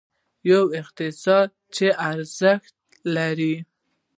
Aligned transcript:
یو 0.51 0.63
اقتصاد 0.79 1.49
چې 1.75 1.85
ارزښت 2.11 2.75
لري. 3.15 3.55